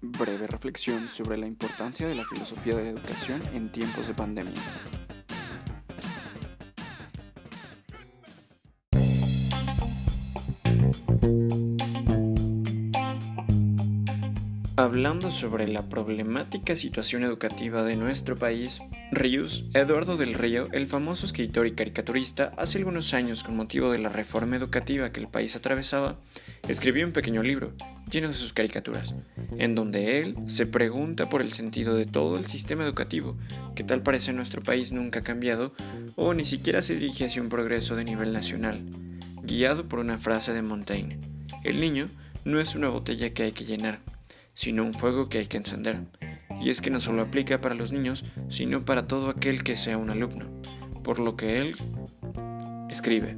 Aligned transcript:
Breve 0.00 0.46
reflexión 0.46 1.08
sobre 1.08 1.36
la 1.38 1.46
importancia 1.46 2.06
de 2.06 2.14
la 2.14 2.24
filosofía 2.24 2.76
de 2.76 2.84
la 2.84 2.90
educación 2.90 3.42
en 3.52 3.72
tiempos 3.72 4.06
de 4.06 4.14
pandemia. 4.14 4.54
Hablando 14.76 15.32
sobre 15.32 15.66
la 15.66 15.88
problemática 15.88 16.76
situación 16.76 17.24
educativa 17.24 17.82
de 17.82 17.96
nuestro 17.96 18.36
país, 18.36 18.80
Rius, 19.10 19.64
Eduardo 19.74 20.16
del 20.16 20.34
Río, 20.34 20.68
el 20.70 20.86
famoso 20.86 21.26
escritor 21.26 21.66
y 21.66 21.72
caricaturista, 21.72 22.52
hace 22.56 22.78
algunos 22.78 23.12
años 23.12 23.42
con 23.42 23.56
motivo 23.56 23.90
de 23.90 23.98
la 23.98 24.08
reforma 24.08 24.54
educativa 24.54 25.10
que 25.10 25.18
el 25.18 25.26
país 25.26 25.56
atravesaba, 25.56 26.20
escribió 26.68 27.06
un 27.06 27.12
pequeño 27.12 27.42
libro, 27.42 27.72
lleno 28.10 28.28
de 28.28 28.34
sus 28.34 28.52
caricaturas, 28.52 29.14
en 29.56 29.74
donde 29.74 30.20
él 30.20 30.36
se 30.46 30.66
pregunta 30.66 31.28
por 31.28 31.40
el 31.40 31.52
sentido 31.52 31.94
de 31.94 32.06
todo 32.06 32.36
el 32.36 32.46
sistema 32.46 32.84
educativo, 32.84 33.36
que 33.74 33.84
tal 33.84 34.02
parece 34.02 34.32
nuestro 34.32 34.62
país 34.62 34.92
nunca 34.92 35.20
ha 35.20 35.22
cambiado 35.22 35.72
o 36.16 36.34
ni 36.34 36.44
siquiera 36.44 36.82
se 36.82 36.94
dirige 36.94 37.24
hacia 37.24 37.42
un 37.42 37.48
progreso 37.48 37.96
de 37.96 38.04
nivel 38.04 38.32
nacional, 38.32 38.84
guiado 39.42 39.88
por 39.88 39.98
una 39.98 40.18
frase 40.18 40.52
de 40.52 40.62
Montaigne, 40.62 41.18
el 41.64 41.80
niño 41.80 42.06
no 42.44 42.60
es 42.60 42.74
una 42.74 42.88
botella 42.88 43.32
que 43.34 43.42
hay 43.42 43.52
que 43.52 43.64
llenar, 43.64 44.00
sino 44.54 44.84
un 44.84 44.94
fuego 44.94 45.28
que 45.28 45.38
hay 45.38 45.46
que 45.46 45.56
encender. 45.56 46.00
Y 46.60 46.70
es 46.70 46.80
que 46.80 46.90
no 46.90 47.00
solo 47.00 47.22
aplica 47.22 47.60
para 47.60 47.74
los 47.74 47.92
niños, 47.92 48.24
sino 48.48 48.84
para 48.84 49.06
todo 49.06 49.28
aquel 49.28 49.62
que 49.62 49.76
sea 49.76 49.98
un 49.98 50.10
alumno. 50.10 50.46
Por 51.02 51.20
lo 51.20 51.36
que 51.36 51.58
él 51.58 51.76
escribe, 52.90 53.36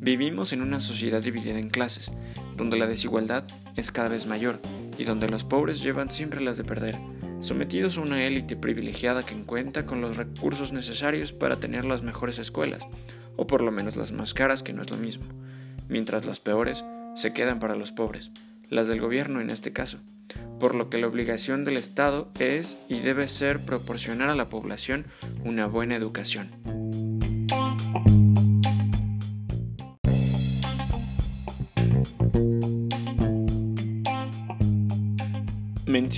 vivimos 0.00 0.52
en 0.52 0.62
una 0.62 0.80
sociedad 0.80 1.22
dividida 1.22 1.58
en 1.58 1.70
clases, 1.70 2.10
donde 2.56 2.78
la 2.78 2.86
desigualdad 2.86 3.44
es 3.76 3.90
cada 3.90 4.08
vez 4.08 4.26
mayor 4.26 4.60
y 4.96 5.04
donde 5.04 5.28
los 5.28 5.44
pobres 5.44 5.80
llevan 5.80 6.10
siempre 6.10 6.40
las 6.40 6.56
de 6.56 6.64
perder, 6.64 6.98
sometidos 7.40 7.98
a 7.98 8.02
una 8.02 8.24
élite 8.24 8.56
privilegiada 8.56 9.24
que 9.24 9.34
cuenta 9.42 9.86
con 9.86 10.00
los 10.00 10.16
recursos 10.16 10.72
necesarios 10.72 11.32
para 11.32 11.60
tener 11.60 11.84
las 11.84 12.02
mejores 12.02 12.38
escuelas, 12.38 12.86
o 13.36 13.46
por 13.46 13.62
lo 13.62 13.70
menos 13.70 13.96
las 13.96 14.12
más 14.12 14.34
caras, 14.34 14.62
que 14.62 14.72
no 14.72 14.82
es 14.82 14.90
lo 14.90 14.96
mismo, 14.96 15.24
mientras 15.88 16.26
las 16.26 16.40
peores 16.40 16.84
se 17.14 17.32
quedan 17.32 17.58
para 17.58 17.76
los 17.76 17.92
pobres, 17.92 18.30
las 18.70 18.88
del 18.88 19.00
gobierno 19.00 19.40
en 19.40 19.50
este 19.50 19.72
caso 19.72 19.98
por 20.58 20.74
lo 20.74 20.90
que 20.90 20.98
la 20.98 21.06
obligación 21.06 21.64
del 21.64 21.76
Estado 21.76 22.28
es 22.38 22.78
y 22.88 23.00
debe 23.00 23.28
ser 23.28 23.60
proporcionar 23.60 24.28
a 24.28 24.34
la 24.34 24.48
población 24.48 25.06
una 25.44 25.66
buena 25.66 25.96
educación. 25.96 26.77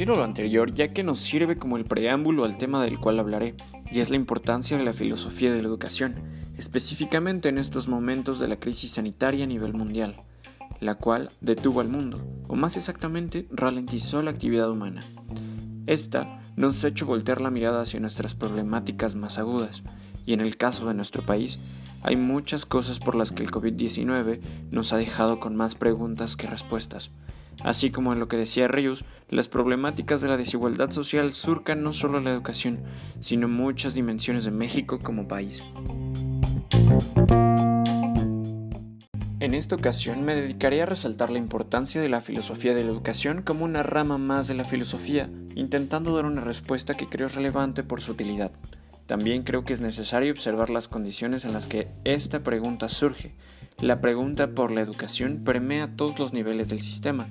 Menciono 0.01 0.19
lo 0.19 0.25
anterior 0.25 0.73
ya 0.73 0.95
que 0.95 1.03
nos 1.03 1.19
sirve 1.19 1.59
como 1.59 1.77
el 1.77 1.85
preámbulo 1.85 2.47
al 2.47 2.57
tema 2.57 2.83
del 2.83 2.99
cual 2.99 3.19
hablaré, 3.19 3.55
y 3.93 4.01
es 4.01 4.09
la 4.09 4.17
importancia 4.17 4.79
de 4.79 4.83
la 4.83 4.95
filosofía 4.95 5.53
de 5.53 5.61
la 5.61 5.69
educación, 5.69 6.15
específicamente 6.57 7.51
en 7.51 7.59
estos 7.59 7.87
momentos 7.87 8.39
de 8.39 8.49
la 8.49 8.57
crisis 8.57 8.93
sanitaria 8.93 9.45
a 9.45 9.47
nivel 9.47 9.75
mundial 9.75 10.15
la 10.81 10.95
cual 10.95 11.29
detuvo 11.43 11.83
al 11.83 11.91
mundo, 11.91 12.19
o 12.49 12.57
más 12.57 12.79
exactamente 12.79 13.47
ralentizó 13.51 14.23
la 14.23 14.31
actividad 14.31 14.71
humana. 14.71 15.05
Esta 15.85 16.41
nos 16.57 16.83
ha 16.83 16.89
hecho 16.89 17.05
voltear 17.05 17.43
la 17.43 17.51
mirada 17.51 17.83
hacia 17.83 18.01
nuestras 18.01 18.35
problemáticas 18.35 19.17
más 19.17 19.37
agudas, 19.37 19.83
y 20.25 20.33
en 20.33 20.41
el 20.41 20.57
caso 20.57 20.87
de 20.87 20.95
nuestro 20.95 21.27
país, 21.27 21.59
hay 22.01 22.17
muchas 22.17 22.65
cosas 22.65 23.01
por 23.01 23.17
las 23.17 23.33
que 23.33 23.43
el 23.43 23.51
COVID-19 23.51 24.41
nos 24.71 24.95
ha 24.95 24.97
dejado 24.97 25.41
con 25.41 25.57
más 25.57 25.75
preguntas 25.75 26.39
que 26.39 26.47
respuestas. 26.47 27.11
Así 27.63 27.91
como 27.91 28.13
en 28.13 28.21
lo 28.21 28.29
que 28.29 28.37
decía 28.37 28.69
Rius, 28.69 29.05
las 29.29 29.49
problemáticas 29.49 30.21
de 30.21 30.29
la 30.29 30.37
desigualdad 30.37 30.91
social 30.91 31.33
surcan 31.33 31.83
no 31.83 31.93
solo 31.93 32.21
la 32.21 32.31
educación, 32.31 32.81
sino 33.21 33.49
muchas 33.49 33.95
dimensiones 33.95 34.45
de 34.45 34.51
México 34.51 34.99
como 35.03 35.29
país. 35.29 35.63
En 39.41 39.55
esta 39.55 39.75
ocasión 39.75 40.23
me 40.23 40.35
dedicaré 40.35 40.83
a 40.83 40.87
resaltar 40.87 41.31
la 41.31 41.39
importancia 41.39 42.01
de 42.01 42.11
la 42.11 42.21
filosofía 42.21 42.75
de 42.75 42.85
la 42.85 42.91
educación 42.91 43.41
como 43.43 43.65
una 43.65 43.83
rama 43.83 44.19
más 44.19 44.49
de 44.49 44.55
la 44.55 44.65
filosofía, 44.65 45.31
intentando 45.55 46.15
dar 46.15 46.27
una 46.27 46.43
respuesta 46.43 46.95
que 46.95 47.09
creo 47.09 47.29
relevante 47.29 47.83
por 47.83 48.03
su 48.03 48.13
utilidad. 48.13 48.53
También 49.07 49.43
creo 49.43 49.65
que 49.65 49.73
es 49.73 49.81
necesario 49.81 50.31
observar 50.31 50.71
las 50.71 50.89
condiciones 50.89 51.45
en 51.45 51.53
las 51.53 51.67
que 51.67 51.89
esta 52.05 52.43
pregunta 52.43 52.89
surge. 52.89 53.35
La 53.81 54.01
pregunta 54.01 54.55
por 54.55 54.71
la 54.71 54.83
educación 54.83 55.43
permea 55.43 55.97
todos 55.97 56.19
los 56.19 56.33
niveles 56.35 56.69
del 56.69 56.83
sistema, 56.83 57.27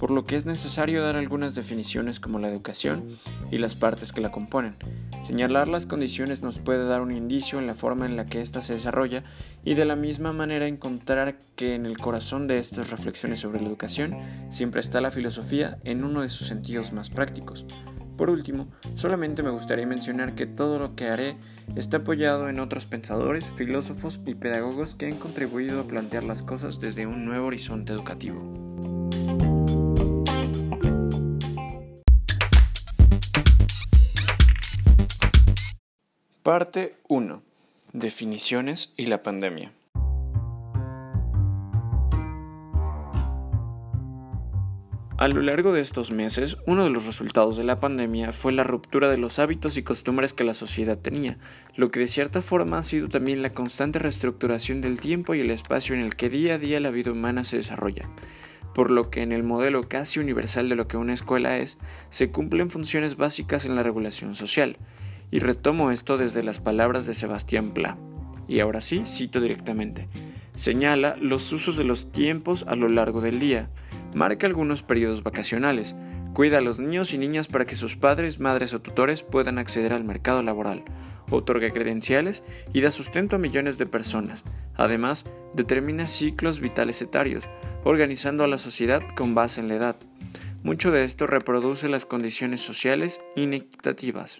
por 0.00 0.10
lo 0.10 0.24
que 0.24 0.34
es 0.34 0.46
necesario 0.46 1.02
dar 1.02 1.16
algunas 1.16 1.54
definiciones 1.54 2.20
como 2.20 2.38
la 2.38 2.48
educación 2.48 3.04
y 3.50 3.58
las 3.58 3.74
partes 3.74 4.12
que 4.12 4.22
la 4.22 4.32
componen. 4.32 4.76
Señalar 5.22 5.68
las 5.68 5.84
condiciones 5.84 6.42
nos 6.42 6.58
puede 6.58 6.86
dar 6.86 7.02
un 7.02 7.12
indicio 7.12 7.58
en 7.58 7.66
la 7.66 7.74
forma 7.74 8.06
en 8.06 8.16
la 8.16 8.24
que 8.24 8.40
ésta 8.40 8.62
se 8.62 8.72
desarrolla 8.72 9.24
y 9.62 9.74
de 9.74 9.84
la 9.84 9.96
misma 9.96 10.32
manera 10.32 10.66
encontrar 10.66 11.36
que 11.54 11.74
en 11.74 11.84
el 11.84 11.98
corazón 11.98 12.46
de 12.46 12.56
estas 12.56 12.88
reflexiones 12.88 13.40
sobre 13.40 13.60
la 13.60 13.68
educación 13.68 14.16
siempre 14.48 14.80
está 14.80 15.02
la 15.02 15.10
filosofía 15.10 15.76
en 15.84 16.02
uno 16.02 16.22
de 16.22 16.30
sus 16.30 16.46
sentidos 16.46 16.94
más 16.94 17.10
prácticos. 17.10 17.66
Por 18.16 18.30
último, 18.30 18.68
solamente 18.94 19.42
me 19.42 19.50
gustaría 19.50 19.86
mencionar 19.86 20.34
que 20.34 20.46
todo 20.46 20.78
lo 20.78 20.94
que 20.94 21.08
haré 21.08 21.36
está 21.76 21.98
apoyado 21.98 22.48
en 22.48 22.58
otros 22.58 22.86
pensadores, 22.86 23.52
filósofos 23.54 24.18
y 24.24 24.34
pedagogos 24.34 24.94
que 24.94 25.08
han 25.08 25.18
contribuido 25.18 25.80
a 25.80 25.86
plantear 25.86 26.24
las 26.24 26.42
cosas 26.42 26.80
desde 26.80 27.06
un 27.06 27.26
nuevo 27.26 27.48
horizonte 27.48 27.92
educativo. 27.92 28.99
Parte 36.42 36.94
1. 37.08 37.42
Definiciones 37.92 38.94
y 38.96 39.04
la 39.04 39.22
pandemia. 39.22 39.74
A 45.18 45.28
lo 45.28 45.42
largo 45.42 45.74
de 45.74 45.82
estos 45.82 46.10
meses, 46.10 46.56
uno 46.66 46.84
de 46.84 46.88
los 46.88 47.04
resultados 47.04 47.58
de 47.58 47.64
la 47.64 47.78
pandemia 47.78 48.32
fue 48.32 48.52
la 48.52 48.64
ruptura 48.64 49.10
de 49.10 49.18
los 49.18 49.38
hábitos 49.38 49.76
y 49.76 49.82
costumbres 49.82 50.32
que 50.32 50.44
la 50.44 50.54
sociedad 50.54 50.96
tenía, 50.96 51.36
lo 51.76 51.90
que 51.90 52.00
de 52.00 52.06
cierta 52.06 52.40
forma 52.40 52.78
ha 52.78 52.82
sido 52.84 53.10
también 53.10 53.42
la 53.42 53.52
constante 53.52 53.98
reestructuración 53.98 54.80
del 54.80 54.98
tiempo 54.98 55.34
y 55.34 55.40
el 55.40 55.50
espacio 55.50 55.94
en 55.94 56.00
el 56.00 56.16
que 56.16 56.30
día 56.30 56.54
a 56.54 56.58
día 56.58 56.80
la 56.80 56.90
vida 56.90 57.12
humana 57.12 57.44
se 57.44 57.58
desarrolla 57.58 58.08
por 58.74 58.90
lo 58.90 59.10
que 59.10 59.22
en 59.22 59.32
el 59.32 59.42
modelo 59.42 59.88
casi 59.88 60.20
universal 60.20 60.68
de 60.68 60.76
lo 60.76 60.86
que 60.86 60.96
una 60.96 61.12
escuela 61.12 61.58
es, 61.58 61.76
se 62.10 62.30
cumplen 62.30 62.70
funciones 62.70 63.16
básicas 63.16 63.64
en 63.64 63.74
la 63.74 63.82
regulación 63.82 64.34
social, 64.34 64.76
y 65.30 65.38
retomo 65.38 65.90
esto 65.90 66.18
desde 66.18 66.42
las 66.42 66.60
palabras 66.60 67.06
de 67.06 67.14
Sebastián 67.14 67.72
Pla. 67.72 67.96
Y 68.48 68.60
ahora 68.60 68.80
sí, 68.80 69.02
cito 69.06 69.40
directamente. 69.40 70.08
Señala 70.54 71.16
los 71.16 71.52
usos 71.52 71.76
de 71.76 71.84
los 71.84 72.10
tiempos 72.12 72.64
a 72.68 72.74
lo 72.74 72.88
largo 72.88 73.20
del 73.20 73.38
día, 73.38 73.70
marca 74.14 74.46
algunos 74.46 74.82
periodos 74.82 75.22
vacacionales, 75.22 75.94
cuida 76.34 76.58
a 76.58 76.60
los 76.60 76.80
niños 76.80 77.12
y 77.12 77.18
niñas 77.18 77.48
para 77.48 77.64
que 77.64 77.76
sus 77.76 77.96
padres, 77.96 78.40
madres 78.40 78.74
o 78.74 78.80
tutores 78.80 79.22
puedan 79.22 79.58
acceder 79.58 79.92
al 79.92 80.04
mercado 80.04 80.42
laboral, 80.42 80.84
otorga 81.30 81.70
credenciales 81.70 82.42
y 82.72 82.80
da 82.80 82.90
sustento 82.90 83.36
a 83.36 83.38
millones 83.38 83.78
de 83.78 83.86
personas. 83.86 84.42
Además, 84.76 85.24
determina 85.54 86.06
ciclos 86.06 86.60
vitales 86.60 87.00
etarios, 87.02 87.44
organizando 87.84 88.44
a 88.44 88.48
la 88.48 88.58
sociedad 88.58 89.02
con 89.16 89.34
base 89.34 89.60
en 89.60 89.68
la 89.68 89.76
edad. 89.76 89.96
Mucho 90.62 90.90
de 90.90 91.04
esto 91.04 91.26
reproduce 91.26 91.88
las 91.88 92.04
condiciones 92.04 92.60
sociales 92.60 93.20
inequitativas. 93.34 94.38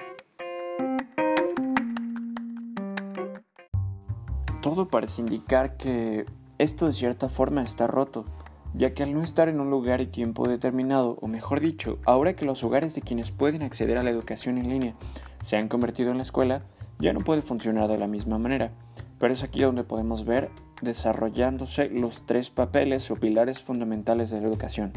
Todo 4.60 4.88
parece 4.88 5.22
indicar 5.22 5.78
que 5.78 6.26
esto 6.58 6.86
de 6.86 6.92
cierta 6.92 7.30
forma 7.30 7.62
está 7.62 7.86
roto, 7.86 8.26
ya 8.74 8.92
que 8.92 9.02
al 9.02 9.14
no 9.14 9.22
estar 9.22 9.48
en 9.48 9.58
un 9.58 9.70
lugar 9.70 10.02
y 10.02 10.06
tiempo 10.06 10.46
determinado, 10.46 11.16
o 11.22 11.28
mejor 11.28 11.60
dicho, 11.60 11.98
ahora 12.04 12.36
que 12.36 12.44
los 12.44 12.62
hogares 12.62 12.94
de 12.94 13.00
quienes 13.00 13.30
pueden 13.30 13.62
acceder 13.62 13.96
a 13.96 14.02
la 14.02 14.10
educación 14.10 14.58
en 14.58 14.68
línea 14.68 14.94
se 15.40 15.56
han 15.56 15.68
convertido 15.68 16.10
en 16.10 16.18
la 16.18 16.24
escuela, 16.24 16.62
ya 16.98 17.14
no 17.14 17.20
puede 17.20 17.40
funcionar 17.40 17.88
de 17.88 17.96
la 17.96 18.06
misma 18.06 18.38
manera. 18.38 18.72
Pero 19.18 19.32
es 19.32 19.42
aquí 19.42 19.62
donde 19.62 19.82
podemos 19.82 20.26
ver 20.26 20.50
desarrollándose 20.82 21.88
los 21.88 22.26
tres 22.26 22.50
papeles 22.50 23.10
o 23.10 23.16
pilares 23.16 23.60
fundamentales 23.60 24.28
de 24.28 24.42
la 24.42 24.48
educación. 24.48 24.92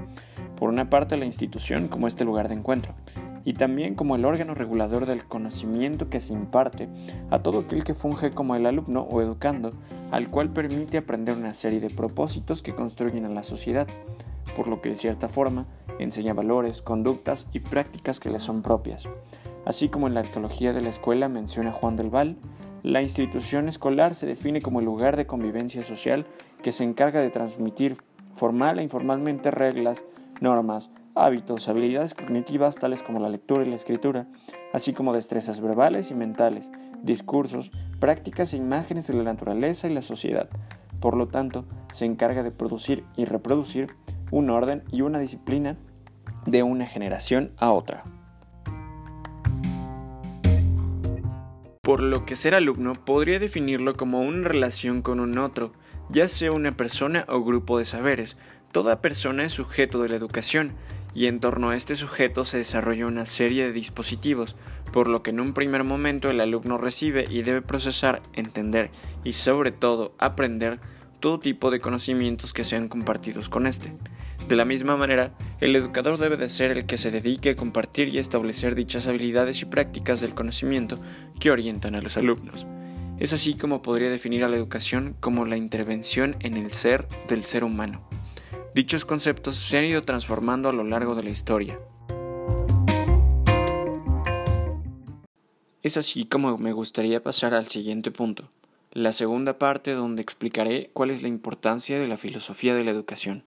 Por 0.57 0.67
una 0.67 0.89
parte, 0.89 1.15
la 1.15 1.25
institución 1.25 1.87
como 1.87 2.07
este 2.07 2.25
lugar 2.25 2.49
de 2.49 2.55
encuentro, 2.55 2.95
y 3.45 3.53
también 3.53 3.95
como 3.95 4.15
el 4.15 4.25
órgano 4.25 4.53
regulador 4.53 5.05
del 5.05 5.25
conocimiento 5.25 6.09
que 6.09 6.21
se 6.21 6.33
imparte 6.33 6.89
a 7.29 7.39
todo 7.39 7.59
aquel 7.59 7.83
que 7.83 7.93
funge 7.93 8.31
como 8.31 8.55
el 8.55 8.65
alumno 8.65 9.01
o 9.01 9.21
educando, 9.21 9.73
al 10.11 10.29
cual 10.29 10.49
permite 10.49 10.97
aprender 10.97 11.37
una 11.37 11.53
serie 11.53 11.79
de 11.79 11.89
propósitos 11.89 12.61
que 12.61 12.75
construyen 12.75 13.25
a 13.25 13.29
la 13.29 13.43
sociedad, 13.43 13.87
por 14.55 14.67
lo 14.67 14.81
que 14.81 14.89
de 14.89 14.95
cierta 14.95 15.29
forma 15.29 15.65
enseña 15.99 16.33
valores, 16.33 16.81
conductas 16.81 17.47
y 17.51 17.59
prácticas 17.59 18.19
que 18.19 18.29
le 18.29 18.39
son 18.39 18.61
propias. 18.61 19.07
Así 19.65 19.89
como 19.89 20.07
en 20.07 20.13
la 20.13 20.21
arqueología 20.21 20.73
de 20.73 20.81
la 20.81 20.89
escuela 20.89 21.29
menciona 21.29 21.71
Juan 21.71 21.95
del 21.95 22.09
Val, 22.09 22.37
la 22.83 23.01
institución 23.01 23.69
escolar 23.69 24.13
se 24.13 24.25
define 24.25 24.61
como 24.61 24.79
el 24.79 24.85
lugar 24.85 25.15
de 25.15 25.25
convivencia 25.25 25.83
social 25.83 26.25
que 26.61 26.73
se 26.73 26.83
encarga 26.83 27.21
de 27.21 27.29
transmitir 27.29 27.97
formal 28.35 28.79
e 28.79 28.83
informalmente 28.83 29.51
reglas, 29.51 30.03
normas, 30.41 30.89
hábitos, 31.15 31.67
habilidades 31.67 32.13
cognitivas 32.13 32.75
tales 32.75 33.03
como 33.03 33.19
la 33.19 33.29
lectura 33.29 33.63
y 33.63 33.69
la 33.69 33.75
escritura, 33.75 34.27
así 34.73 34.93
como 34.93 35.13
destrezas 35.13 35.61
verbales 35.61 36.11
y 36.11 36.15
mentales, 36.15 36.71
discursos, 37.01 37.71
prácticas 37.99 38.53
e 38.53 38.57
imágenes 38.57 39.07
de 39.07 39.13
la 39.13 39.23
naturaleza 39.23 39.87
y 39.87 39.93
la 39.93 40.01
sociedad. 40.01 40.49
Por 40.99 41.17
lo 41.17 41.27
tanto, 41.27 41.65
se 41.91 42.05
encarga 42.05 42.43
de 42.43 42.51
producir 42.51 43.03
y 43.15 43.25
reproducir 43.25 43.95
un 44.31 44.49
orden 44.49 44.83
y 44.91 45.01
una 45.01 45.19
disciplina 45.19 45.77
de 46.45 46.63
una 46.63 46.87
generación 46.87 47.51
a 47.57 47.71
otra. 47.71 48.03
Por 51.81 52.01
lo 52.01 52.25
que 52.25 52.37
ser 52.37 52.55
alumno 52.55 52.93
podría 52.93 53.39
definirlo 53.39 53.95
como 53.97 54.21
una 54.21 54.47
relación 54.47 55.01
con 55.01 55.19
un 55.19 55.37
otro, 55.37 55.73
ya 56.09 56.29
sea 56.29 56.51
una 56.53 56.77
persona 56.77 57.25
o 57.27 57.43
grupo 57.43 57.77
de 57.77 57.85
saberes. 57.85 58.37
Toda 58.71 59.01
persona 59.01 59.43
es 59.43 59.51
sujeto 59.51 60.01
de 60.01 60.07
la 60.07 60.15
educación, 60.15 60.71
y 61.15 61.27
en 61.27 61.39
torno 61.39 61.69
a 61.69 61.75
este 61.75 61.95
sujeto 61.95 62.45
se 62.45 62.57
desarrolla 62.57 63.05
una 63.05 63.25
serie 63.25 63.65
de 63.65 63.71
dispositivos, 63.71 64.55
por 64.91 65.07
lo 65.07 65.23
que 65.23 65.31
en 65.31 65.39
un 65.39 65.53
primer 65.53 65.83
momento 65.83 66.29
el 66.29 66.39
alumno 66.39 66.77
recibe 66.77 67.27
y 67.29 67.41
debe 67.41 67.61
procesar, 67.61 68.21
entender 68.33 68.91
y 69.23 69.33
sobre 69.33 69.71
todo 69.71 70.13
aprender 70.17 70.79
todo 71.19 71.39
tipo 71.39 71.71
de 71.71 71.79
conocimientos 71.79 72.51
que 72.51 72.65
sean 72.65 72.89
compartidos 72.89 73.47
con 73.47 73.65
éste. 73.65 73.93
De 74.47 74.57
la 74.57 74.65
misma 74.65 74.97
manera, 74.97 75.31
el 75.61 75.75
educador 75.75 76.17
debe 76.17 76.35
de 76.35 76.49
ser 76.49 76.71
el 76.71 76.85
que 76.85 76.97
se 76.97 77.11
dedique 77.11 77.51
a 77.51 77.55
compartir 77.55 78.09
y 78.09 78.19
establecer 78.19 78.75
dichas 78.75 79.07
habilidades 79.07 79.61
y 79.61 79.65
prácticas 79.65 80.19
del 80.19 80.33
conocimiento 80.33 80.99
que 81.39 81.49
orientan 81.49 81.95
a 81.95 82.01
los 82.01 82.17
alumnos. 82.17 82.67
Es 83.19 83.31
así 83.31 83.53
como 83.53 83.81
podría 83.81 84.09
definir 84.09 84.43
a 84.43 84.49
la 84.49 84.57
educación 84.57 85.15
como 85.21 85.45
la 85.45 85.55
intervención 85.55 86.35
en 86.41 86.57
el 86.57 86.71
ser 86.73 87.07
del 87.29 87.45
ser 87.45 87.63
humano. 87.63 88.01
Dichos 88.75 89.05
conceptos 89.05 89.55
se 89.57 89.77
han 89.77 89.85
ido 89.85 90.01
transformando 90.01 90.67
a 90.67 90.73
lo 90.73 90.83
largo 90.83 91.13
de 91.13 91.21
la 91.21 91.29
historia. 91.29 91.79
Es 95.83 95.95
así 95.97 96.25
como 96.25 96.57
me 96.57 96.71
gustaría 96.71 97.21
pasar 97.21 97.53
al 97.53 97.67
siguiente 97.67 98.09
punto, 98.09 98.49
la 98.91 99.13
segunda 99.13 99.59
parte 99.59 99.91
donde 99.91 100.23
explicaré 100.23 100.89
cuál 100.93 101.11
es 101.11 101.21
la 101.21 101.27
importancia 101.27 101.99
de 101.99 102.07
la 102.07 102.17
filosofía 102.17 102.73
de 102.73 102.83
la 102.83 102.89
educación. 102.89 103.45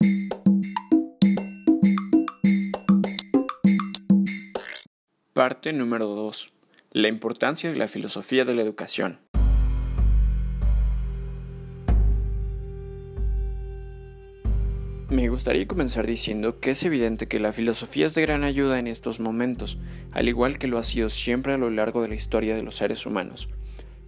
Parte 5.31 5.72
número 5.72 6.08
2. 6.08 6.52
La 6.92 7.08
importancia 7.08 7.72
de 7.72 7.78
la 7.78 7.88
filosofía 7.88 8.44
de 8.44 8.56
la 8.56 8.62
educación. 8.62 9.20
Me 15.13 15.30
gustaría 15.30 15.68
comenzar 15.68 16.07
diciendo 16.07 16.60
que 16.60 16.71
es 16.71 16.81
evidente 16.81 17.27
que 17.27 17.39
la 17.39 17.54
filosofía 17.54 18.07
es 18.07 18.15
de 18.15 18.24
gran 18.24 18.44
ayuda 18.44 18.80
en 18.80 18.88
estos 18.88 19.19
momentos, 19.19 19.77
al 20.12 20.27
igual 20.27 20.57
que 20.57 20.65
lo 20.65 20.80
ha 20.80 20.83
sido 20.83 21.10
siempre 21.10 21.54
a 21.54 21.60
lo 21.60 21.69
largo 21.69 22.01
de 22.01 22.07
la 22.07 22.15
historia 22.15 22.56
de 22.56 22.63
los 22.63 22.77
seres 22.77 23.06
humanos. 23.06 23.48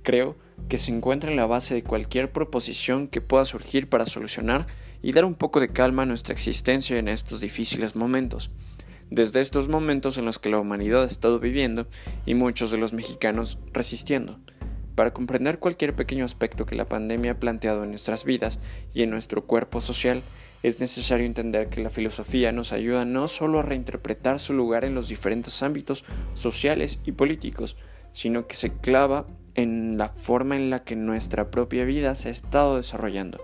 Creo 0.02 0.36
que 0.68 0.80
se 0.80 0.90
encuentra 0.92 1.30
en 1.30 1.38
la 1.38 1.46
base 1.46 1.75
de 1.75 1.84
cualquier 1.84 2.31
proposición 2.31 3.07
que 3.07 3.22
pueda 3.22 3.46
surgir 3.46 3.88
para 3.88 4.07
solucionar 4.07 4.66
y 5.04 5.12
dar 5.12 5.25
un 5.25 5.36
poco 5.36 5.60
de 5.60 5.69
calma 5.69 6.02
a 6.02 6.07
nuestra 6.07 6.34
existencia 6.34 6.98
en 6.98 7.07
estos 7.07 7.40
difíciles 7.40 7.96
momentos. 7.96 8.50
Desde 9.12 9.42
estos 9.42 9.68
momentos 9.68 10.18
en 10.18 10.25
los 10.25 10.40
que 10.40 10.50
la 10.50 10.57
humanidad 10.57 11.04
ha 11.04 11.07
estado 11.07 11.40
viviendo 11.40 11.88
y 12.25 12.34
muchos 12.34 12.72
de 12.72 12.78
los 12.78 12.94
mexicanos 12.94 13.60
resistiendo. 13.74 14.40
Para 14.96 15.13
comprender 15.13 15.60
cualquier 15.60 15.96
pequeño 15.96 16.25
aspecto 16.25 16.66
que 16.66 16.75
la 16.75 16.88
pandemia 16.88 17.34
ha 17.34 17.40
planteado 17.40 17.84
en 17.84 17.92
nuestras 17.92 18.25
vidas 18.25 18.57
y 18.92 19.04
en 19.04 19.12
nuestro 19.12 19.46
cuerpo 19.46 19.81
social, 19.81 20.24
es 20.68 20.80
necesario 20.80 21.28
entender 21.28 21.70
que 21.70 21.84
la 21.84 21.92
filosofía 21.92 22.52
nos 22.52 22.72
ayuda 22.72 23.06
no 23.06 23.28
solo 23.28 23.60
a 23.60 23.62
reinterpretar 23.62 24.40
su 24.40 24.52
lugar 24.52 24.84
en 24.84 24.96
los 24.96 25.08
diferentes 25.08 25.62
ámbitos 25.62 26.04
sociales 26.34 27.00
y 27.06 27.12
políticos, 27.12 27.78
sino 28.12 28.48
que 28.48 28.56
se 28.56 28.72
clava 28.72 29.28
en 29.54 30.00
la 30.00 30.10
forma 30.10 30.56
en 30.56 30.72
la 30.72 30.84
que 30.84 30.96
nuestra 30.96 31.52
propia 31.52 31.86
vida 31.86 32.16
se 32.16 32.30
ha 32.30 32.32
estado 32.32 32.78
desarrollando. 32.78 33.40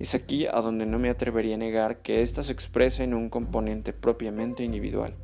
Es 0.00 0.16
aquí 0.16 0.46
a 0.46 0.60
donde 0.60 0.84
no 0.84 0.98
me 0.98 1.10
atrevería 1.10 1.54
a 1.54 1.58
negar 1.58 2.02
que 2.02 2.22
ésta 2.22 2.42
se 2.42 2.54
expresa 2.54 3.04
en 3.04 3.14
un 3.14 3.28
componente 3.30 3.92
propiamente 3.92 4.64
individual. 4.64 5.14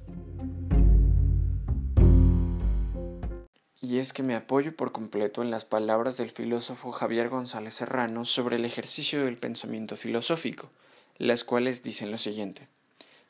Y 3.82 3.98
es 3.98 4.12
que 4.12 4.22
me 4.22 4.36
apoyo 4.36 4.76
por 4.76 4.92
completo 4.92 5.42
en 5.42 5.50
las 5.50 5.64
palabras 5.64 6.16
del 6.16 6.30
filósofo 6.30 6.92
Javier 6.92 7.28
González 7.28 7.74
Serrano 7.74 8.24
sobre 8.24 8.54
el 8.54 8.64
ejercicio 8.64 9.24
del 9.24 9.36
pensamiento 9.36 9.96
filosófico, 9.96 10.70
las 11.18 11.44
cuales 11.44 11.82
dicen 11.82 12.10
lo 12.10 12.18
siguiente. 12.18 12.68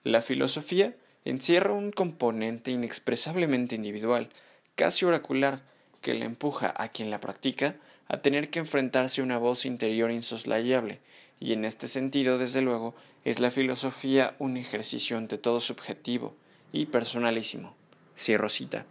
La 0.02 0.22
filosofía 0.22 0.94
encierra 1.24 1.72
un 1.72 1.90
componente 1.90 2.70
inexpresablemente 2.70 3.74
individual, 3.74 4.28
casi 4.74 5.04
oracular, 5.04 5.62
que 6.00 6.14
le 6.14 6.26
empuja 6.26 6.74
a 6.76 6.88
quien 6.88 7.10
la 7.10 7.20
practica 7.20 7.76
a 8.08 8.18
tener 8.18 8.50
que 8.50 8.58
enfrentarse 8.58 9.20
a 9.20 9.24
una 9.24 9.38
voz 9.38 9.64
interior 9.64 10.10
insoslayable, 10.10 11.00
y 11.40 11.52
en 11.52 11.64
este 11.64 11.88
sentido, 11.88 12.38
desde 12.38 12.60
luego, 12.60 12.94
es 13.24 13.40
la 13.40 13.50
filosofía 13.50 14.36
un 14.38 14.56
ejercicio 14.56 15.16
ante 15.16 15.38
todo 15.38 15.60
subjetivo 15.60 16.34
y 16.72 16.86
personalísimo. 16.86 17.74
Cierro 18.16 18.48
cita. 18.48 18.84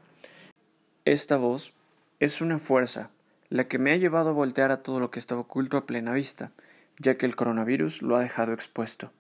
Esta 1.06 1.38
voz 1.38 1.72
es 2.20 2.42
una 2.42 2.60
fuerza, 2.60 3.12
la 3.50 3.68
que 3.68 3.78
me 3.78 3.92
ha 3.92 3.98
llevado 3.98 4.32
a 4.32 4.34
voltear 4.34 4.72
a 4.72 4.82
todo 4.82 5.00
lo 5.00 5.12
que 5.12 5.20
estaba 5.20 5.42
oculto 5.42 5.78
a 5.78 5.86
plena 5.86 6.14
vista, 6.14 6.52
ya 7.00 7.18
que 7.18 7.26
el 7.26 7.36
coronavirus 7.36 8.02
lo 8.02 8.16
ha 8.16 8.22
dejado 8.22 8.54
expuesto. 8.54 9.12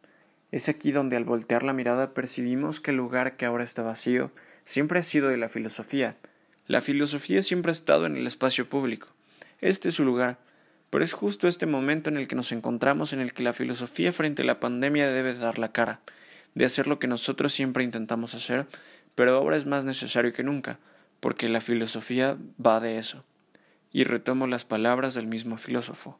Es 0.51 0.69
aquí 0.69 0.91
donde 0.91 1.15
al 1.15 1.23
voltear 1.23 1.63
la 1.63 1.73
mirada 1.73 2.13
percibimos 2.13 2.79
que 2.79 2.91
el 2.91 2.97
lugar 2.97 3.37
que 3.37 3.45
ahora 3.45 3.63
está 3.63 3.81
vacío 3.81 4.31
siempre 4.65 4.99
ha 4.99 5.03
sido 5.03 5.29
de 5.29 5.37
la 5.37 5.49
filosofía. 5.49 6.15
La 6.67 6.81
filosofía 6.81 7.41
siempre 7.43 7.71
ha 7.71 7.73
estado 7.73 8.05
en 8.05 8.15
el 8.15 8.27
espacio 8.27 8.69
público. 8.69 9.07
Este 9.61 9.89
es 9.89 9.95
su 9.95 10.05
lugar, 10.05 10.37
pero 10.89 11.03
es 11.03 11.13
justo 11.13 11.47
este 11.47 11.65
momento 11.65 12.09
en 12.09 12.17
el 12.17 12.27
que 12.27 12.35
nos 12.35 12.51
encontramos 12.51 13.13
en 13.13 13.19
el 13.19 13.33
que 13.33 13.43
la 13.43 13.53
filosofía 13.53 14.13
frente 14.13 14.43
a 14.43 14.45
la 14.45 14.59
pandemia 14.59 15.09
debe 15.09 15.33
dar 15.33 15.57
la 15.57 15.71
cara, 15.71 16.01
de 16.53 16.65
hacer 16.65 16.85
lo 16.87 16.99
que 16.99 17.07
nosotros 17.07 17.51
siempre 17.51 17.83
intentamos 17.83 18.35
hacer, 18.35 18.67
pero 19.15 19.35
ahora 19.35 19.57
es 19.57 19.65
más 19.65 19.85
necesario 19.85 20.33
que 20.33 20.43
nunca, 20.43 20.77
porque 21.19 21.49
la 21.49 21.61
filosofía 21.61 22.37
va 22.63 22.79
de 22.79 22.99
eso. 22.99 23.23
Y 23.91 24.03
retomo 24.03 24.47
las 24.47 24.65
palabras 24.65 25.13
del 25.15 25.27
mismo 25.27 25.57
filósofo 25.57 26.19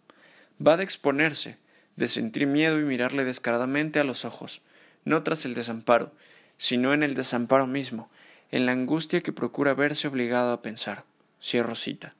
va 0.65 0.77
de 0.77 0.83
exponerse, 0.83 1.57
de 1.95 2.07
sentir 2.07 2.47
miedo 2.47 2.79
y 2.79 2.83
mirarle 2.83 3.25
descaradamente 3.25 3.99
a 3.99 4.03
los 4.03 4.25
ojos, 4.25 4.61
no 5.05 5.23
tras 5.23 5.45
el 5.45 5.53
desamparo, 5.53 6.11
sino 6.57 6.93
en 6.93 7.03
el 7.03 7.15
desamparo 7.15 7.67
mismo, 7.67 8.09
en 8.51 8.65
la 8.65 8.71
angustia 8.71 9.21
que 9.21 9.33
procura 9.33 9.73
verse 9.73 10.07
obligado 10.07 10.51
a 10.51 10.61
pensar. 10.61 11.03
Cierro 11.41 11.75
cita. 11.75 12.15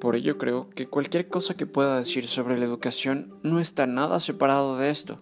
Por 0.00 0.16
ello 0.16 0.38
creo 0.38 0.70
que 0.70 0.86
cualquier 0.86 1.28
cosa 1.28 1.56
que 1.56 1.66
pueda 1.66 1.98
decir 1.98 2.26
sobre 2.26 2.58
la 2.58 2.64
educación 2.64 3.34
no 3.42 3.60
está 3.60 3.86
nada 3.86 4.20
separado 4.20 4.76
de 4.76 4.90
esto. 4.90 5.20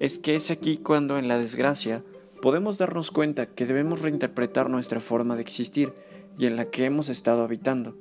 Es 0.00 0.18
que 0.18 0.34
es 0.34 0.50
aquí 0.50 0.78
cuando 0.78 1.18
en 1.18 1.28
la 1.28 1.38
desgracia 1.38 2.02
podemos 2.40 2.78
darnos 2.78 3.10
cuenta 3.10 3.46
que 3.46 3.66
debemos 3.66 4.00
reinterpretar 4.00 4.70
nuestra 4.70 5.00
forma 5.00 5.36
de 5.36 5.42
existir 5.42 5.92
y 6.38 6.46
en 6.46 6.56
la 6.56 6.66
que 6.66 6.86
hemos 6.86 7.08
estado 7.08 7.42
habitando 7.42 7.96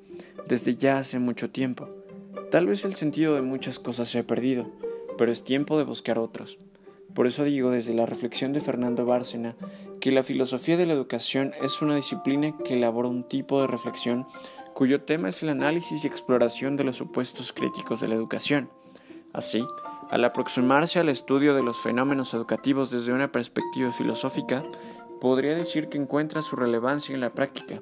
desde 0.48 0.76
ya 0.76 1.00
hace 1.00 1.20
mucho 1.20 1.50
tiempo 1.50 1.99
Tal 2.52 2.66
vez 2.66 2.84
el 2.84 2.96
sentido 2.96 3.36
de 3.36 3.44
muchas 3.44 3.78
cosas 3.78 4.10
se 4.10 4.20
ha 4.20 4.24
perdido, 4.26 4.72
pero 5.20 5.32
es 5.32 5.44
tiempo 5.44 5.78
de 5.78 5.84
buscar 5.84 6.18
otros. 6.18 6.58
Por 7.14 7.28
eso 7.28 7.44
digo 7.44 7.70
desde 7.70 7.94
la 7.94 8.08
reflexión 8.08 8.54
de 8.54 8.62
Fernando 8.62 9.06
Bárcena 9.06 9.56
que 10.00 10.12
la 10.12 10.24
filosofía 10.24 10.78
de 10.78 10.86
la 10.86 10.94
educación 10.94 11.54
es 11.62 11.82
una 11.82 11.96
disciplina 11.96 12.56
que 12.64 12.76
elabora 12.76 13.10
un 13.10 13.24
tipo 13.24 13.62
de 13.62 13.68
reflexión 13.68 14.26
cuyo 14.74 15.02
tema 15.02 15.30
es 15.30 15.44
el 15.44 15.50
análisis 15.50 16.04
y 16.04 16.08
exploración 16.08 16.76
de 16.76 16.86
los 16.86 16.96
supuestos 16.96 17.52
críticos 17.52 18.00
de 18.00 18.08
la 18.08 18.16
educación. 18.16 18.70
Así, 19.34 19.64
al 20.10 20.24
aproximarse 20.24 21.00
al 21.00 21.10
estudio 21.10 21.54
de 21.54 21.62
los 21.62 21.78
fenómenos 21.78 22.34
educativos 22.34 22.90
desde 22.90 23.12
una 23.12 23.32
perspectiva 23.32 23.92
filosófica, 23.92 24.64
podría 25.20 25.54
decir 25.54 25.90
que 25.90 25.98
encuentra 25.98 26.42
su 26.42 26.56
relevancia 26.56 27.14
en 27.14 27.22
la 27.22 27.34
práctica, 27.34 27.82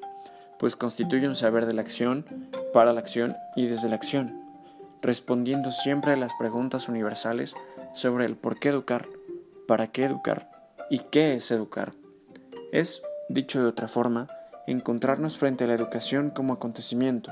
pues 0.59 0.75
constituye 0.75 1.27
un 1.27 1.35
saber 1.35 1.67
de 1.67 1.73
la 1.73 1.81
acción, 1.81 2.25
para 2.73 2.91
la 2.91 2.99
acción 2.99 3.35
y 3.55 3.67
desde 3.67 3.89
la 3.89 3.95
acción 3.95 4.46
respondiendo 5.01 5.71
siempre 5.71 6.11
a 6.11 6.17
las 6.17 6.33
preguntas 6.35 6.89
universales 6.89 7.55
sobre 7.93 8.25
el 8.25 8.35
por 8.35 8.59
qué 8.59 8.69
educar, 8.69 9.07
para 9.67 9.87
qué 9.87 10.05
educar 10.05 10.49
y 10.89 10.99
qué 10.99 11.33
es 11.35 11.51
educar. 11.51 11.93
Es, 12.71 13.01
dicho 13.29 13.61
de 13.61 13.67
otra 13.67 13.87
forma, 13.87 14.27
encontrarnos 14.67 15.37
frente 15.37 15.63
a 15.63 15.67
la 15.67 15.73
educación 15.73 16.29
como 16.29 16.53
acontecimiento, 16.53 17.31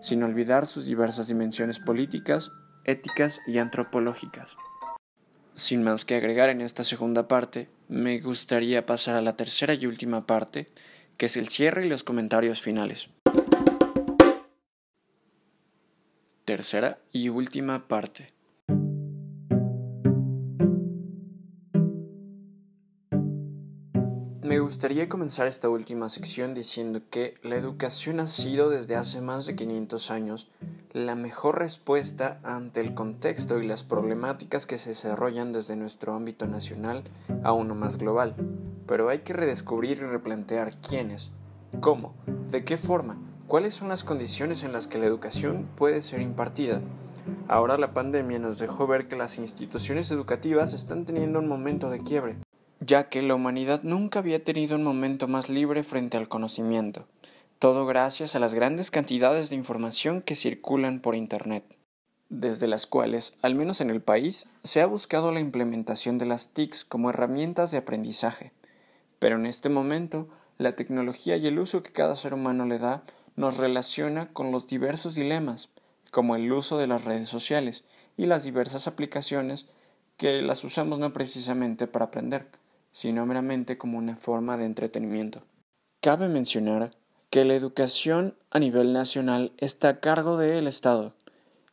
sin 0.00 0.22
olvidar 0.22 0.66
sus 0.66 0.86
diversas 0.86 1.28
dimensiones 1.28 1.78
políticas, 1.78 2.50
éticas 2.84 3.40
y 3.46 3.58
antropológicas. 3.58 4.56
Sin 5.54 5.82
más 5.82 6.04
que 6.04 6.16
agregar 6.16 6.48
en 6.48 6.62
esta 6.62 6.82
segunda 6.82 7.28
parte, 7.28 7.68
me 7.88 8.20
gustaría 8.20 8.86
pasar 8.86 9.16
a 9.16 9.20
la 9.20 9.36
tercera 9.36 9.74
y 9.74 9.86
última 9.86 10.26
parte, 10.26 10.66
que 11.18 11.26
es 11.26 11.36
el 11.36 11.48
cierre 11.48 11.86
y 11.86 11.90
los 11.90 12.04
comentarios 12.04 12.62
finales. 12.62 13.10
Tercera 16.52 16.98
y 17.12 17.30
última 17.30 17.88
parte. 17.88 18.34
Me 24.42 24.58
gustaría 24.58 25.08
comenzar 25.08 25.46
esta 25.46 25.70
última 25.70 26.10
sección 26.10 26.52
diciendo 26.52 27.00
que 27.08 27.36
la 27.42 27.56
educación 27.56 28.20
ha 28.20 28.26
sido 28.26 28.68
desde 28.68 28.96
hace 28.96 29.22
más 29.22 29.46
de 29.46 29.56
500 29.56 30.10
años 30.10 30.50
la 30.92 31.14
mejor 31.14 31.58
respuesta 31.58 32.38
ante 32.42 32.82
el 32.82 32.92
contexto 32.92 33.58
y 33.58 33.66
las 33.66 33.82
problemáticas 33.82 34.66
que 34.66 34.76
se 34.76 34.90
desarrollan 34.90 35.54
desde 35.54 35.74
nuestro 35.76 36.14
ámbito 36.14 36.46
nacional 36.46 37.04
a 37.44 37.54
uno 37.54 37.74
más 37.74 37.96
global. 37.96 38.34
Pero 38.86 39.08
hay 39.08 39.20
que 39.20 39.32
redescubrir 39.32 39.96
y 39.96 40.04
replantear 40.04 40.76
quiénes, 40.86 41.30
cómo, 41.80 42.14
de 42.50 42.62
qué 42.62 42.76
forma, 42.76 43.16
cuáles 43.52 43.74
son 43.74 43.88
las 43.88 44.02
condiciones 44.02 44.64
en 44.64 44.72
las 44.72 44.86
que 44.86 44.96
la 44.96 45.04
educación 45.04 45.68
puede 45.76 46.00
ser 46.00 46.22
impartida. 46.22 46.80
Ahora 47.48 47.76
la 47.76 47.92
pandemia 47.92 48.38
nos 48.38 48.58
dejó 48.58 48.86
ver 48.86 49.08
que 49.08 49.14
las 49.14 49.36
instituciones 49.36 50.10
educativas 50.10 50.72
están 50.72 51.04
teniendo 51.04 51.38
un 51.38 51.48
momento 51.48 51.90
de 51.90 52.02
quiebre 52.02 52.36
ya 52.80 53.10
que 53.10 53.20
la 53.20 53.34
humanidad 53.34 53.82
nunca 53.82 54.20
había 54.20 54.42
tenido 54.42 54.74
un 54.74 54.84
momento 54.84 55.28
más 55.28 55.50
libre 55.50 55.82
frente 55.82 56.16
al 56.16 56.28
conocimiento, 56.28 57.06
todo 57.58 57.84
gracias 57.84 58.34
a 58.34 58.38
las 58.38 58.54
grandes 58.54 58.90
cantidades 58.90 59.50
de 59.50 59.56
información 59.56 60.22
que 60.22 60.34
circulan 60.34 61.00
por 61.00 61.14
Internet, 61.14 61.62
desde 62.30 62.66
las 62.66 62.86
cuales, 62.86 63.34
al 63.42 63.54
menos 63.54 63.82
en 63.82 63.90
el 63.90 64.00
país, 64.00 64.48
se 64.64 64.80
ha 64.80 64.86
buscado 64.86 65.30
la 65.30 65.40
implementación 65.40 66.16
de 66.16 66.24
las 66.24 66.48
TICs 66.48 66.86
como 66.86 67.10
herramientas 67.10 67.70
de 67.70 67.78
aprendizaje. 67.78 68.50
Pero 69.18 69.36
en 69.36 69.44
este 69.44 69.68
momento, 69.68 70.28
la 70.56 70.74
tecnología 70.74 71.36
y 71.36 71.46
el 71.46 71.58
uso 71.58 71.82
que 71.82 71.92
cada 71.92 72.16
ser 72.16 72.34
humano 72.34 72.66
le 72.66 72.78
da 72.78 73.04
nos 73.36 73.56
relaciona 73.56 74.32
con 74.32 74.52
los 74.52 74.66
diversos 74.66 75.14
dilemas, 75.14 75.68
como 76.10 76.36
el 76.36 76.50
uso 76.52 76.78
de 76.78 76.86
las 76.86 77.04
redes 77.04 77.28
sociales 77.28 77.84
y 78.16 78.26
las 78.26 78.44
diversas 78.44 78.86
aplicaciones 78.86 79.66
que 80.16 80.42
las 80.42 80.64
usamos 80.64 80.98
no 80.98 81.12
precisamente 81.12 81.86
para 81.86 82.06
aprender, 82.06 82.46
sino 82.92 83.26
meramente 83.26 83.78
como 83.78 83.98
una 83.98 84.16
forma 84.16 84.56
de 84.56 84.66
entretenimiento. 84.66 85.42
Cabe 86.00 86.28
mencionar 86.28 86.90
que 87.30 87.44
la 87.44 87.54
educación 87.54 88.34
a 88.50 88.58
nivel 88.58 88.92
nacional 88.92 89.52
está 89.56 89.88
a 89.88 90.00
cargo 90.00 90.36
del 90.36 90.66
Estado 90.66 91.14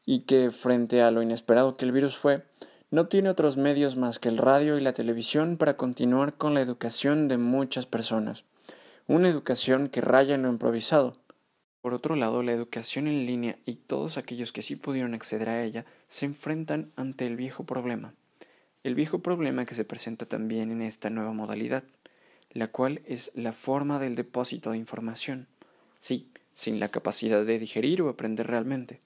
y 0.06 0.22
que, 0.22 0.51
frente 0.51 1.01
a 1.01 1.12
lo 1.12 1.22
inesperado 1.22 1.75
que 1.75 1.86
el 1.86 1.92
virus 1.92 2.18
fue, 2.18 2.44
no 2.92 3.08
tiene 3.08 3.30
otros 3.30 3.58
medios 3.58 3.96
más 3.96 4.18
que 4.18 4.30
el 4.30 4.38
radio 4.38 4.78
y 4.78 4.82
la 4.82 4.94
televisión 4.94 5.58
para 5.58 5.78
continuar 5.78 6.36
con 6.36 6.54
la 6.54 6.62
educación 6.62 7.28
de 7.28 7.38
muchas 7.38 7.86
personas, 7.86 8.46
una 9.08 9.30
educación 9.30 9.89
que 9.89 10.01
raya 10.01 10.36
en 10.36 10.44
lo 10.44 10.50
improvisado. 10.50 11.13
Por 11.81 11.93
otro 11.93 12.15
lado, 12.15 12.43
la 12.43 12.51
educación 12.51 13.07
en 13.07 13.25
línea 13.25 13.57
y 13.65 13.75
todos 13.75 14.17
aquellos 14.17 14.51
que 14.51 14.62
sí 14.62 14.75
pudieron 14.75 15.13
acceder 15.13 15.48
a 15.48 15.63
ella 15.63 15.86
se 16.09 16.25
enfrentan 16.25 16.91
ante 16.98 17.25
el 17.25 17.38
viejo 17.38 17.63
problema, 17.63 18.13
el 18.83 18.95
viejo 18.95 19.19
problema 19.19 19.65
que 19.65 19.75
se 19.75 19.86
presenta 19.86 20.25
también 20.25 20.71
en 20.71 20.81
esta 20.81 21.09
nueva 21.09 21.31
modalidad, 21.31 21.83
la 22.51 22.67
cual 22.67 23.01
es 23.05 23.31
la 23.33 23.53
forma 23.53 23.98
del 23.98 24.15
depósito 24.15 24.71
de 24.71 24.77
información, 24.77 25.48
sí, 26.00 26.29
sin 26.53 26.81
la 26.81 26.89
capacidad 26.89 27.45
de 27.45 27.59
digerir 27.59 28.01
o 28.01 28.09
aprender 28.09 28.48
realmente, 28.48 29.00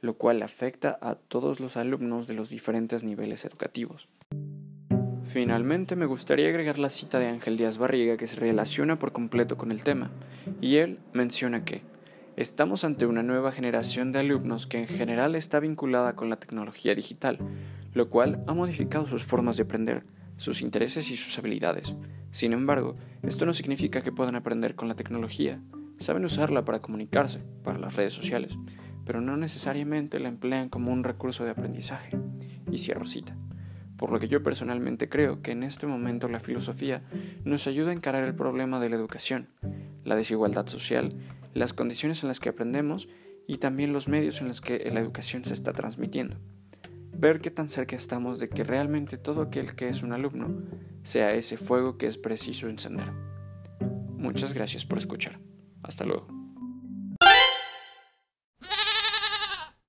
lo 0.00 0.14
cual 0.14 0.42
afecta 0.42 0.98
a 1.00 1.14
todos 1.14 1.60
los 1.60 1.76
alumnos 1.76 2.26
de 2.26 2.34
los 2.34 2.50
diferentes 2.50 3.04
niveles 3.04 3.44
educativos. 3.44 4.08
Finalmente 5.28 5.94
me 5.94 6.06
gustaría 6.06 6.48
agregar 6.48 6.78
la 6.78 6.90
cita 6.90 7.20
de 7.20 7.28
Ángel 7.28 7.56
Díaz 7.56 7.78
Barriga 7.78 8.16
que 8.16 8.26
se 8.26 8.36
relaciona 8.36 8.98
por 8.98 9.12
completo 9.12 9.56
con 9.56 9.70
el 9.70 9.84
tema, 9.84 10.10
y 10.60 10.76
él 10.76 10.98
menciona 11.12 11.64
que 11.64 11.82
Estamos 12.36 12.84
ante 12.84 13.06
una 13.06 13.22
nueva 13.22 13.50
generación 13.50 14.12
de 14.12 14.18
alumnos 14.18 14.66
que 14.66 14.78
en 14.78 14.86
general 14.86 15.34
está 15.34 15.58
vinculada 15.58 16.16
con 16.16 16.28
la 16.28 16.36
tecnología 16.36 16.94
digital, 16.94 17.38
lo 17.94 18.10
cual 18.10 18.42
ha 18.46 18.52
modificado 18.52 19.06
sus 19.06 19.24
formas 19.24 19.56
de 19.56 19.62
aprender, 19.62 20.04
sus 20.36 20.60
intereses 20.60 21.10
y 21.10 21.16
sus 21.16 21.38
habilidades. 21.38 21.94
Sin 22.32 22.52
embargo, 22.52 22.92
esto 23.22 23.46
no 23.46 23.54
significa 23.54 24.02
que 24.02 24.12
puedan 24.12 24.36
aprender 24.36 24.74
con 24.74 24.86
la 24.86 24.96
tecnología. 24.96 25.62
Saben 25.98 26.26
usarla 26.26 26.66
para 26.66 26.82
comunicarse, 26.82 27.38
para 27.64 27.78
las 27.78 27.96
redes 27.96 28.12
sociales, 28.12 28.58
pero 29.06 29.22
no 29.22 29.38
necesariamente 29.38 30.20
la 30.20 30.28
emplean 30.28 30.68
como 30.68 30.92
un 30.92 31.04
recurso 31.04 31.42
de 31.42 31.52
aprendizaje. 31.52 32.18
Y 32.70 32.76
cierro 32.76 33.06
cita. 33.06 33.34
Por 33.96 34.12
lo 34.12 34.20
que 34.20 34.28
yo 34.28 34.42
personalmente 34.42 35.08
creo 35.08 35.40
que 35.40 35.52
en 35.52 35.62
este 35.62 35.86
momento 35.86 36.28
la 36.28 36.40
filosofía 36.40 37.02
nos 37.44 37.66
ayuda 37.66 37.92
a 37.92 37.94
encarar 37.94 38.24
el 38.24 38.34
problema 38.34 38.78
de 38.78 38.90
la 38.90 38.96
educación, 38.96 39.48
la 40.04 40.16
desigualdad 40.16 40.66
social, 40.66 41.16
las 41.56 41.72
condiciones 41.72 42.22
en 42.22 42.28
las 42.28 42.40
que 42.40 42.48
aprendemos 42.48 43.08
y 43.46 43.58
también 43.58 43.92
los 43.92 44.08
medios 44.08 44.40
en 44.40 44.48
los 44.48 44.60
que 44.60 44.90
la 44.92 45.00
educación 45.00 45.44
se 45.44 45.54
está 45.54 45.72
transmitiendo 45.72 46.36
ver 47.18 47.40
qué 47.40 47.50
tan 47.50 47.68
cerca 47.68 47.96
estamos 47.96 48.38
de 48.38 48.48
que 48.48 48.64
realmente 48.64 49.18
todo 49.18 49.42
aquel 49.42 49.74
que 49.74 49.88
es 49.88 50.02
un 50.02 50.12
alumno 50.12 50.62
sea 51.02 51.32
ese 51.32 51.56
fuego 51.56 51.96
que 51.98 52.06
es 52.06 52.18
preciso 52.18 52.68
encender. 52.68 53.10
Muchas 54.16 54.52
gracias 54.52 54.84
por 54.84 54.98
escuchar. 54.98 55.38
Hasta 55.82 56.04
luego. 56.04 56.35